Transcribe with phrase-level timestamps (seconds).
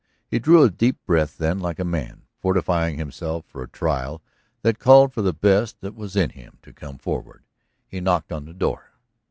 [0.27, 4.23] He drew a deep breath then, like a man fortifying himself for a trial
[4.63, 7.43] that called for the best that was in him to come forward.
[7.87, 8.93] He knocked on the door.